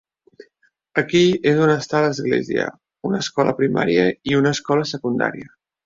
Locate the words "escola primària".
3.27-4.11